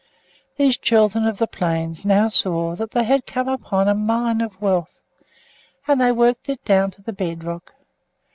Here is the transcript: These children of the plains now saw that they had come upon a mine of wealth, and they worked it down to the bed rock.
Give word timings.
These 0.57 0.77
children 0.77 1.27
of 1.27 1.37
the 1.37 1.45
plains 1.45 2.07
now 2.07 2.27
saw 2.29 2.75
that 2.75 2.89
they 2.89 3.03
had 3.03 3.27
come 3.27 3.47
upon 3.47 3.87
a 3.87 3.93
mine 3.93 4.41
of 4.41 4.59
wealth, 4.59 4.97
and 5.87 6.01
they 6.01 6.11
worked 6.11 6.49
it 6.49 6.65
down 6.65 6.89
to 6.97 7.03
the 7.03 7.13
bed 7.13 7.43
rock. 7.43 7.75